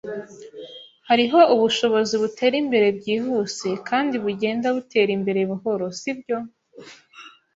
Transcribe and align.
Hariho 1.09 1.39
ubushobozi 1.55 2.13
butera 2.21 2.55
imbere 2.63 2.87
byihuse 2.97 3.69
kandi 3.89 4.15
bugenda 4.23 4.67
butera 4.75 5.11
imbere 5.17 5.41
buhoro, 5.49 5.85
sibyo? 5.99 6.37